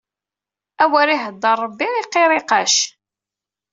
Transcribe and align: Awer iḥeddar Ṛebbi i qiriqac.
Awer 0.83 1.07
iḥeddar 1.15 1.57
Ṛebbi 1.65 1.87
i 2.01 2.03
qiriqac. 2.11 2.75